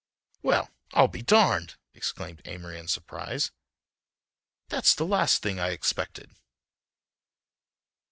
[0.41, 3.51] "Well, I'll be darned!" exclaimed Amory in surprise,
[4.67, 6.31] "that's the last thing I expected."